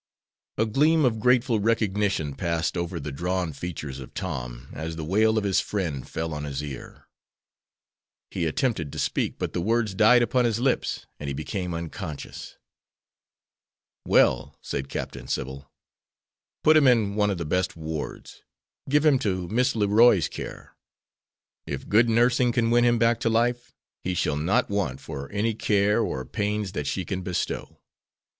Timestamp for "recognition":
1.59-2.33